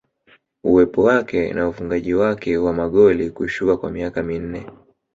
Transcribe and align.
Uwepo 0.63 1.03
wake 1.03 1.53
na 1.53 1.67
ufungaji 1.67 2.13
wake 2.13 2.57
wa 2.57 2.73
magoli 2.73 3.29
kushuka 3.29 3.77
kwa 3.77 3.91
miaka 3.91 4.23
minne 4.23 4.67